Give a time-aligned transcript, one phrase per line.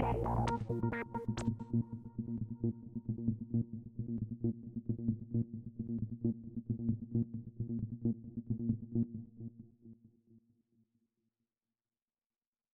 [0.00, 0.59] Bye.